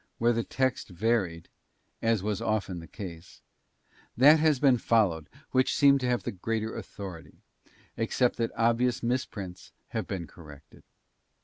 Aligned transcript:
Where 0.17 0.33
the 0.33 0.43
text 0.43 0.89
varied, 0.89 1.47
as 2.01 2.23
was 2.23 2.41
often 2.41 2.79
the 2.79 2.87
case, 2.87 3.43
that 4.17 4.39
has 4.39 4.57
been 4.59 4.79
followed 4.79 5.29
which 5.51 5.75
seemed 5.75 5.99
to 5.99 6.07
have 6.07 6.23
the 6.23 6.31
greater 6.31 6.75
authority, 6.75 7.37
except 7.97 8.37
that 8.37 8.49
obvious 8.57 9.03
misprints 9.03 9.73
have 9.89 10.07
been 10.07 10.25
corrected. 10.25 10.81